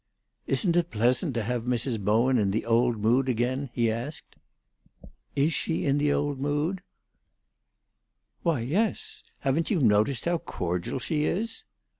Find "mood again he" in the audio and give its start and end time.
2.97-3.91